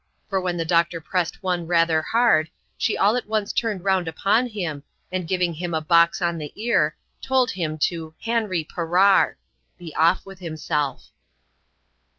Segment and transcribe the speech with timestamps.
[0.29, 4.47] For when the doctor pressed one rather hard, she all at once turned round upon
[4.47, 4.81] him,
[5.11, 9.35] and, giving him a box on the ear, told him to" hanree perrar!"
[9.77, 11.11] (be off with himself.)